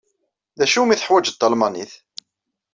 D 0.57 0.59
acu 0.65 0.77
umi 0.81 0.97
teḥwajeḍ 0.99 1.35
talmanit? 1.37 1.93